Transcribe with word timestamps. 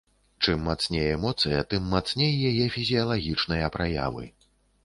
Чым 0.45 0.63
мацней 0.67 1.03
эмоцыя, 1.17 1.59
тым 1.73 1.85
мацней 1.95 2.33
яе 2.53 2.65
фізіялагічныя 2.79 3.73
праявы. 3.77 4.25